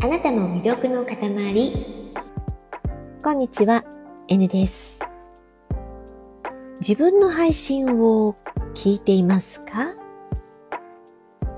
[0.00, 1.18] あなたも魅力の塊。
[3.20, 3.84] こんにちは、
[4.28, 5.00] N です。
[6.78, 8.36] 自分の配信を
[8.74, 9.96] 聞いていますか？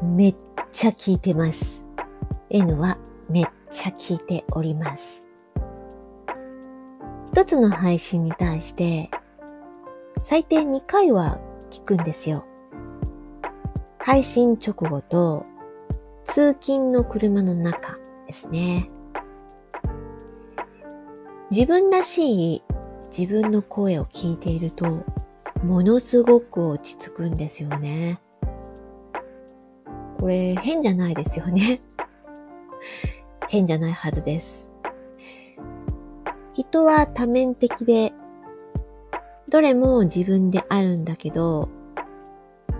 [0.02, 0.36] めっ
[0.72, 1.82] ちゃ聞いてます。
[2.48, 2.96] N は
[3.28, 5.28] めっちゃ聞いております。
[7.28, 9.10] 一つの配信に対して
[10.22, 11.38] 最低2回は
[11.70, 12.46] 聞くんですよ。
[13.98, 15.44] 配信直後と
[16.24, 17.98] 通勤の車の中
[18.30, 18.88] ですね。
[21.50, 22.62] 自分らしい
[23.16, 25.04] 自分の声を聞いていると、
[25.64, 28.20] ものすごく落ち着くんですよね。
[30.20, 31.80] これ変じゃないですよね。
[33.48, 34.70] 変じゃないはずです。
[36.54, 38.12] 人は多面的で、
[39.48, 41.68] どれも自分であるんだけど、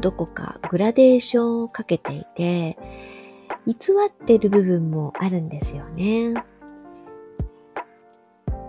[0.01, 2.79] どこかグラデーションをかけていて、
[3.67, 3.75] 偽
[4.07, 6.35] ってる部分もあるんですよね。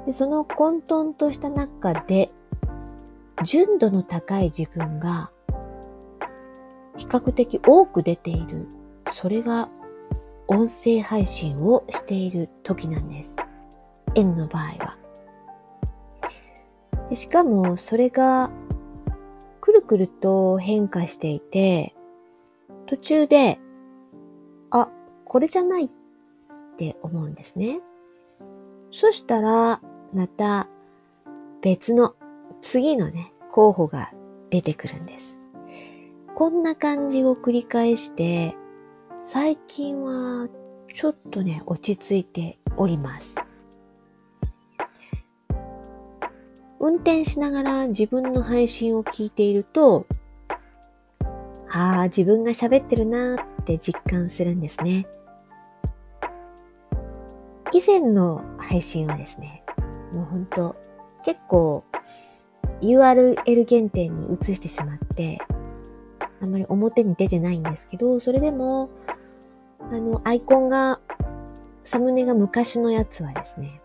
[0.05, 2.29] でその混沌とした中で、
[3.43, 5.31] 純度の高い自分が
[6.97, 8.67] 比較的多く出ている。
[9.11, 9.69] それが
[10.47, 13.35] 音声配信をしている時なんです。
[14.15, 14.97] N の場合は。
[17.09, 18.51] でしかもそれが
[19.59, 21.95] くるくると変化していて、
[22.87, 23.59] 途中で、
[25.31, 25.89] これじゃないっ
[26.75, 27.79] て思うんですね。
[28.91, 29.79] そしたら、
[30.13, 30.67] また
[31.61, 32.15] 別の
[32.59, 34.11] 次のね、候補が
[34.49, 35.37] 出てくるんです。
[36.35, 38.57] こんな感じを繰り返して、
[39.23, 40.49] 最近は
[40.93, 43.35] ちょっとね、落ち着いております。
[46.81, 50.05] 運転しながら自分の配信を聞いていると、
[51.73, 55.07] ああ、自分が喋ってるなーって実感するんですね。
[57.81, 59.63] 以前の配信はですね、
[60.13, 60.75] もうほんと
[61.25, 61.83] 結構
[62.79, 65.39] URL 限定に移してしまって、
[66.39, 68.91] あんまり表に出てないんですけど、それでも、
[69.79, 70.99] あの、アイコンが、
[71.83, 73.81] サムネが昔のやつはですね、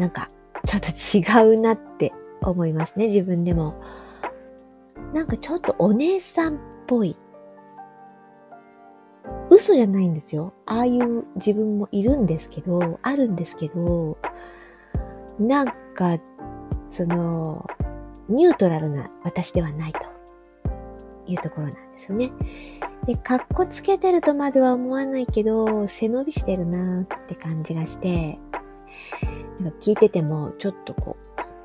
[0.00, 0.26] なんか、
[0.64, 2.12] ちょっと違うなって
[2.42, 3.80] 思いますね、自分でも。
[5.12, 7.14] なんかちょっとお姉さんっぽい。
[9.54, 10.52] 嘘じゃないんですよ。
[10.66, 14.18] ああいう自分もいるんですけど、あるんですけど、
[15.38, 16.18] なんか、
[16.90, 17.64] その、
[18.28, 20.06] ニュートラルな私ではないと
[21.26, 22.32] いうところなんですよね。
[23.06, 28.38] で、かっこつけてるとまでは思わないけど、背伸びしてるなーって感じがして、
[29.80, 31.16] 聞いててもちょっとこ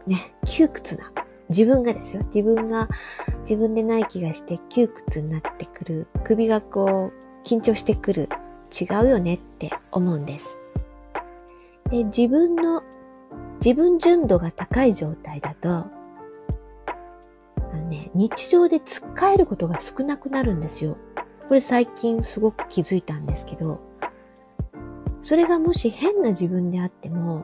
[0.07, 1.11] う、ね、窮屈な。
[1.49, 2.21] 自分がですよ。
[2.25, 2.87] 自分が
[3.41, 6.07] 自分でない気がして窮屈になってくる。
[6.23, 8.29] 首がこう、緊張してくる。
[8.69, 10.59] 違うよねって思うんです。
[11.89, 12.83] で、自分の、
[13.63, 15.89] 自分純度が高い状態だと、あ
[17.73, 20.97] のね、日常で使えることが少なくなるんですよ。
[21.47, 23.79] これ最近すごく気づいたんですけど、
[25.21, 27.43] それがもし変な自分であっても、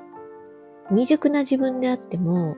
[0.90, 2.56] 未熟な自分であっても、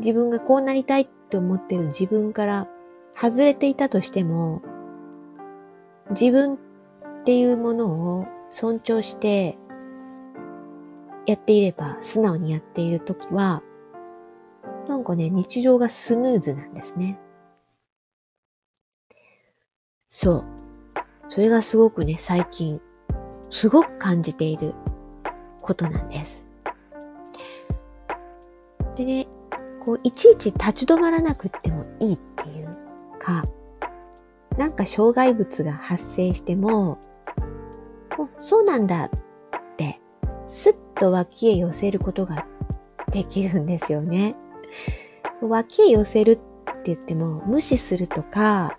[0.00, 2.68] 自分がこうなりたいって思ってる自分から
[3.18, 4.60] 外れていたとしても、
[6.10, 6.58] 自分っ
[7.24, 7.86] ていうもの
[8.18, 9.58] を尊重して
[11.26, 13.62] やっていれば、素直にやっているときは、
[14.88, 17.18] なんかね、日常がスムーズなんですね。
[20.08, 20.44] そう。
[21.28, 22.80] それがすごくね、最近、
[23.50, 24.74] すごく感じている
[25.60, 26.44] ことなんです。
[28.94, 29.26] でね、
[29.84, 32.70] こう、いちいち立ち止まらなくってもいいっていう
[33.18, 33.44] か、
[34.58, 36.98] なんか障害物が発生しても、
[38.18, 39.10] おそうなんだっ
[39.76, 40.00] て、
[40.48, 42.46] すっと脇へ寄せることが
[43.10, 44.36] できるんですよね。
[45.42, 46.42] 脇へ寄せるって
[46.84, 48.76] 言っても、無視するとか、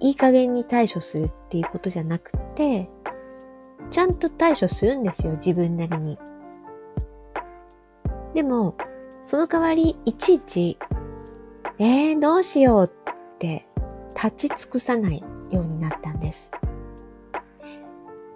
[0.00, 2.90] いい加減に対処するっていうことじゃなくて、
[3.90, 6.18] ちゃんと対処するんですよ、自分なりに。
[8.34, 8.74] でも、
[9.24, 10.78] その代わり、いちいち、
[11.78, 13.66] えー、どうしようって
[14.14, 16.50] 立ち尽くさないようになったんです。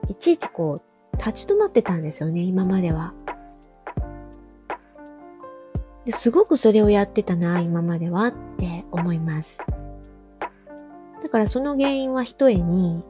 [0.09, 3.15] いちいちこう、立ち止まってたんですよね、今までは。
[6.05, 9.59] ですごくそれをやってたな、今まではって思います。
[11.23, 13.03] だからその原因は一重に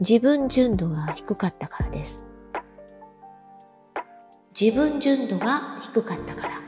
[0.00, 2.24] 自分純度が低かったからです。
[4.58, 6.60] 自分純度が低かったから。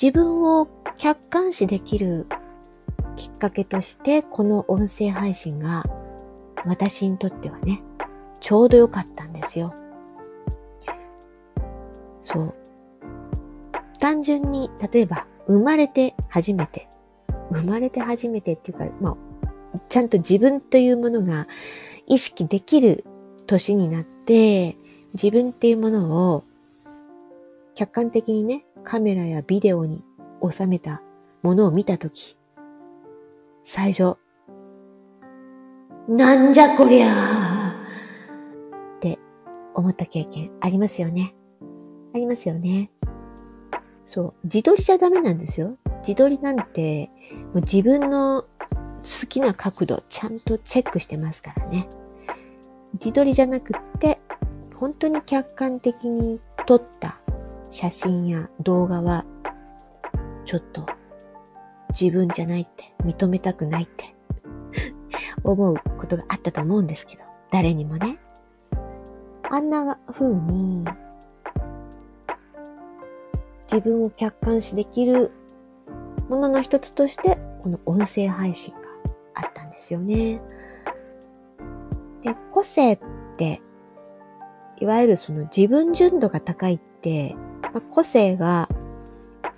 [0.00, 0.66] 自分を
[1.04, 2.26] 客観視できる
[3.14, 5.84] きっかけとして、この音声配信が
[6.64, 7.82] 私にとってはね、
[8.40, 9.74] ちょうど良かったんですよ。
[12.22, 12.54] そう。
[14.00, 16.88] 単純に、例えば、生まれて初めて、
[17.52, 21.48] 生まれて初めてっていうか、まあ、ちゃんと自分というものが
[22.06, 23.04] 意識できる
[23.46, 24.78] 年になって、
[25.12, 26.44] 自分っていうものを
[27.74, 30.02] 客観的にね、カメラやビデオに
[30.50, 31.02] 収めた
[31.42, 32.36] ものを見たとき、
[33.62, 34.16] 最初、
[36.08, 39.18] なんじゃこりゃーって
[39.74, 41.34] 思った経験ありますよね。
[42.14, 42.90] ありますよね。
[44.04, 44.32] そう。
[44.44, 45.76] 自撮りじゃダメなんですよ。
[46.00, 47.10] 自撮りなんて、
[47.52, 51.88] もう自分の好きな角度ちゃんとチェックしてますからね。
[52.94, 54.20] 自撮りじゃなくって、
[54.76, 57.18] 本当に客観的に撮った
[57.70, 59.24] 写真や動画は、
[60.44, 60.86] ちょっと
[61.98, 64.16] 自分じゃないって、認めたくないって
[65.44, 68.18] 思うことがあったと思うんですけど、誰にもね。
[69.50, 70.84] あんな風に、
[73.70, 75.30] 自分を客観視できる
[76.28, 78.80] ものの一つとして、この音声配信が
[79.34, 80.40] あったんですよね。
[82.22, 83.00] で、個性っ
[83.36, 83.62] て、
[84.78, 88.68] いわゆるその自分純度が高いって、まあ、個性が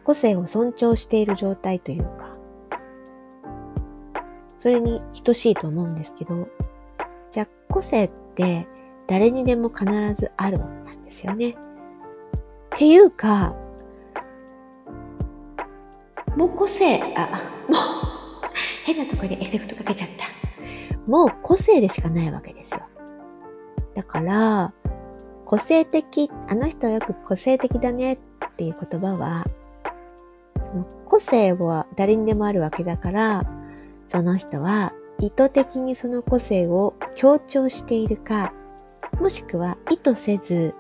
[0.06, 2.30] 個性を尊重している状態というか、
[4.56, 6.46] それに等しいと思うんですけど、
[7.32, 8.68] じゃあ個性って
[9.08, 11.50] 誰にでも必ずあるなんですよね。
[11.50, 11.56] っ
[12.76, 13.56] ていうか、
[16.36, 17.78] もう個性、あ、もう、
[18.84, 21.10] 変なところでエフェクトかけちゃった。
[21.10, 22.80] もう個性でしかないわけですよ。
[23.94, 24.72] だから、
[25.44, 28.18] 個性的、あの人はよく個性的だねっ
[28.56, 29.44] ていう言葉は、
[31.06, 33.44] 個性は誰にでもあるわけだから、
[34.08, 38.52] その人は意図的にその個性を強調しているか、
[39.20, 40.74] もしくは意図せず、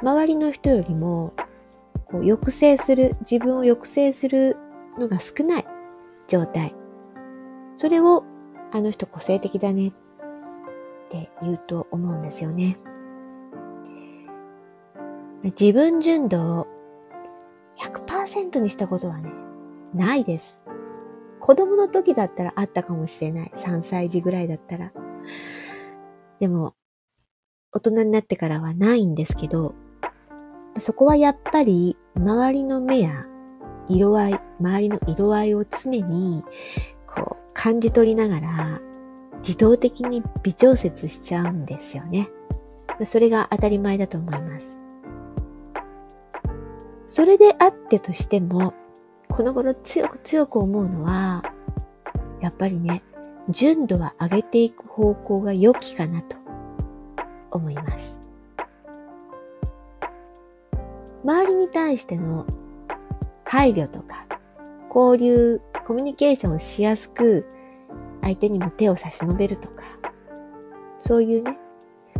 [0.00, 1.32] 周りの人よりも
[2.06, 4.56] こう抑制する、自分を抑制する
[4.98, 5.66] のが少ない
[6.28, 6.74] 状態。
[7.76, 8.24] それを
[8.72, 9.92] あの人個性的だねっ
[11.10, 12.78] て言うと思うんですよね。
[15.42, 16.66] 自分純度を
[18.32, 19.30] 100%にしたことはね、
[19.94, 20.58] ないです。
[21.40, 23.52] 子供の時だったらあったかもしれない。
[23.54, 24.92] 3歳児ぐらいだったら。
[26.40, 26.74] でも、
[27.72, 29.74] 大人になってからはないんですけど、
[30.78, 33.22] そこはやっぱり周りの目や
[33.88, 36.44] 色合い、周りの色合いを常に
[37.06, 38.80] こう感じ取りながら
[39.38, 42.28] 自動的に微調節しちゃうんですよね。
[43.04, 44.81] それが当たり前だと思います。
[47.12, 48.72] それであってとしても、
[49.28, 51.42] この頃強く強く思うのは、
[52.40, 53.02] やっぱりね、
[53.50, 56.38] 純度は上げていく方向が良きかなと
[57.50, 58.18] 思います。
[61.22, 62.46] 周りに対しての
[63.44, 64.24] 配慮とか、
[64.88, 67.46] 交流、コミュニケーションをしやすく、
[68.22, 69.84] 相手にも手を差し伸べるとか、
[70.98, 71.58] そういうね、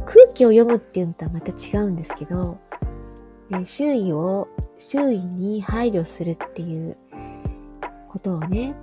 [0.04, 2.58] 空気を読むっていうのとはまた違うんですけど、
[3.64, 6.96] 周囲を、周囲に配慮するっていう
[8.08, 8.74] ことをね、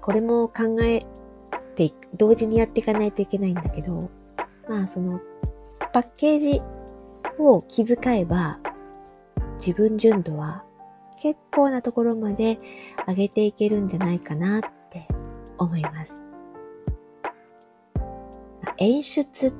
[0.00, 1.04] これも考え
[1.74, 4.10] て同時にやっていかないといけないんだけど、
[4.68, 5.20] まあその
[5.92, 6.62] パッケージ
[7.38, 8.58] を気遣えば
[9.58, 10.64] 自分純度は
[11.20, 12.58] 結構なところまで
[13.06, 15.08] 上げていけるんじゃないかなって
[15.58, 16.22] 思います。
[18.78, 19.52] 演出っ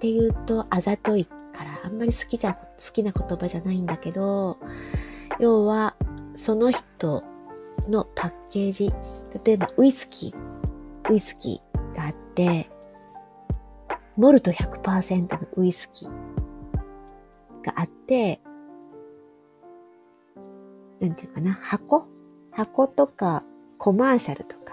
[0.00, 1.26] ていうとあざとい
[1.84, 4.58] あんまり好きじゃ、好きな言葉じゃないんだけど、
[5.38, 5.94] 要は
[6.34, 7.22] その人
[7.88, 8.90] のパッケージ、
[9.44, 12.70] 例えばウイスキー、ウイスキーがあって、
[14.16, 16.10] モルト100%のウイスキー
[17.64, 18.40] があって、
[21.00, 22.06] なんていうかな、箱？
[22.50, 23.44] 箱とか
[23.76, 24.72] コマーシャルとか、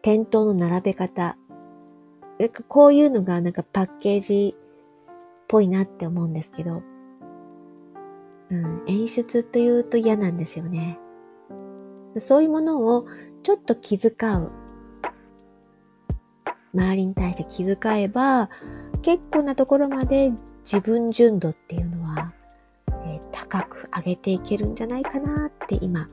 [0.00, 1.36] 店頭の並べ方、
[2.38, 4.56] なんかこういうのがなんかパッケージ
[5.48, 6.82] ぽいなって思うんですけど、
[8.50, 10.98] うん、演出というと嫌なんですよね。
[12.18, 13.06] そういうものを
[13.42, 14.50] ちょっと気遣う。
[16.74, 18.48] 周りに対して気遣えば、
[19.02, 20.32] 結構なところまで
[20.64, 22.32] 自分純度っていうのは、
[23.06, 26.06] えー、高く上げていけるんじゃないかなって今、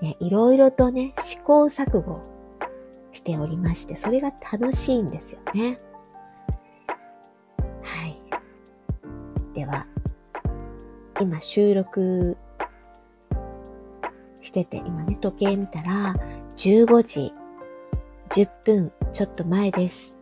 [0.00, 2.20] ね、いろいろとね、試行錯誤
[3.12, 5.78] しておりまして、それが楽しいんですよね。
[11.22, 12.36] 今収録
[14.40, 16.16] してて、今ね、時計見たら、
[16.56, 17.32] 15時
[18.30, 20.16] 10分ちょっと前です。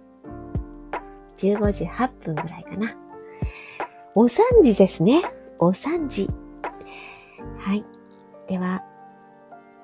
[1.39, 2.95] 15時8分ぐらいかな。
[4.15, 5.23] お3時ですね。
[5.59, 6.29] お3時。
[7.57, 7.85] はい。
[8.47, 8.85] では、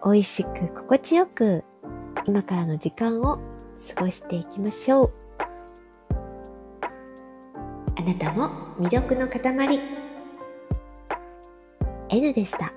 [0.05, 1.65] 美味しく心地よく
[2.27, 3.39] 今からの時間を
[3.95, 5.13] 過ごしていきましょう。
[7.99, 9.81] あなたも魅力の塊
[12.17, 12.76] N でした。